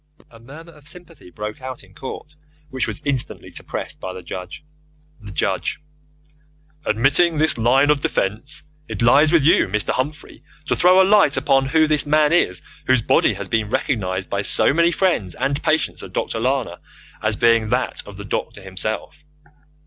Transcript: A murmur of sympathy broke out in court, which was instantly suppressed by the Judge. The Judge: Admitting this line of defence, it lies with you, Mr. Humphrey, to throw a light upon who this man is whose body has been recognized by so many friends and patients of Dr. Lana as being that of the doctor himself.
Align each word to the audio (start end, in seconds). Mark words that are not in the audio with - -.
A 0.31 0.39
murmur 0.39 0.71
of 0.73 0.87
sympathy 0.87 1.29
broke 1.29 1.61
out 1.61 1.83
in 1.83 1.93
court, 1.93 2.35
which 2.71 2.87
was 2.87 3.03
instantly 3.05 3.51
suppressed 3.51 3.99
by 4.01 4.13
the 4.13 4.23
Judge. 4.23 4.63
The 5.19 5.31
Judge: 5.31 5.79
Admitting 6.87 7.37
this 7.37 7.55
line 7.55 7.91
of 7.91 8.01
defence, 8.01 8.63
it 8.87 9.03
lies 9.03 9.31
with 9.31 9.43
you, 9.45 9.67
Mr. 9.67 9.91
Humphrey, 9.91 10.41
to 10.65 10.75
throw 10.75 11.03
a 11.03 11.05
light 11.07 11.37
upon 11.37 11.67
who 11.67 11.85
this 11.85 12.07
man 12.07 12.33
is 12.33 12.63
whose 12.87 13.03
body 13.03 13.35
has 13.35 13.47
been 13.47 13.69
recognized 13.69 14.27
by 14.27 14.41
so 14.41 14.73
many 14.73 14.91
friends 14.91 15.35
and 15.35 15.61
patients 15.61 16.01
of 16.01 16.13
Dr. 16.13 16.39
Lana 16.39 16.79
as 17.21 17.35
being 17.35 17.69
that 17.69 18.01
of 18.07 18.17
the 18.17 18.25
doctor 18.25 18.63
himself. 18.63 19.19